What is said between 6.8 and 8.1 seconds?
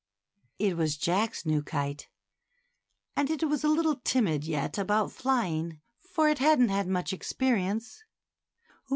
much experience.